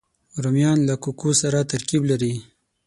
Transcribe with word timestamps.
رومیان 0.43 0.79
له 0.87 0.95
کوکو 1.03 1.29
سره 1.41 1.59
ترکیب 1.71 2.01
لري 2.11 2.33